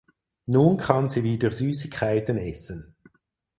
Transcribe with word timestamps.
Nun 0.47 0.77
kann 0.77 1.09
sie 1.09 1.23
wieder 1.23 1.51
Süßigkeiten 1.51 2.35
essen. 2.39 2.95